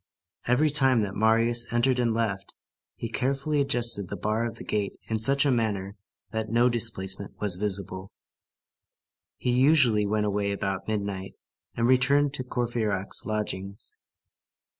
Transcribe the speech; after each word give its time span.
Every 0.47 0.71
time 0.71 1.01
that 1.01 1.13
Marius 1.15 1.71
entered 1.71 1.99
and 1.99 2.11
left, 2.11 2.55
he 2.95 3.07
carefully 3.07 3.61
adjusted 3.61 4.09
the 4.09 4.17
bar 4.17 4.47
of 4.47 4.55
the 4.55 4.63
gate 4.63 4.99
in 5.09 5.19
such 5.19 5.45
a 5.45 5.51
manner 5.51 5.95
that 6.31 6.49
no 6.49 6.69
displacement 6.69 7.35
was 7.39 7.55
visible. 7.55 8.11
He 9.37 9.51
usually 9.51 10.07
went 10.07 10.25
away 10.25 10.51
about 10.53 10.87
midnight, 10.87 11.35
and 11.77 11.85
returned 11.85 12.33
to 12.33 12.43
Courfeyrac's 12.43 13.27
lodgings. 13.27 13.99